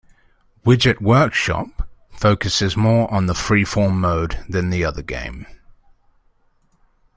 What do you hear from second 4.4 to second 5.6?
than the other game.